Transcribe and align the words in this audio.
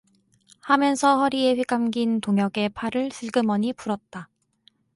하면서 0.61 1.19
허리에 1.19 1.53
휘감긴 1.53 2.21
동혁의 2.21 2.69
팔을 2.69 3.11
슬그머니 3.11 3.71
풀었다. 3.73 4.29